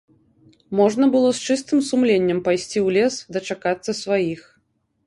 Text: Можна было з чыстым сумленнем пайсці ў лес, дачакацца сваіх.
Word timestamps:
Можна 0.79 1.09
было 1.17 1.29
з 1.39 1.45
чыстым 1.49 1.83
сумленнем 1.91 2.43
пайсці 2.49 2.73
ў 2.73 2.97
лес, 2.99 3.13
дачакацца 3.39 3.91
сваіх. 4.03 4.41